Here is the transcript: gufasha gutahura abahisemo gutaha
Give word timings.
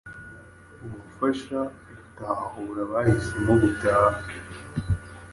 gufasha 1.01 1.59
gutahura 1.95 2.81
abahisemo 2.87 3.53
gutaha 3.61 4.17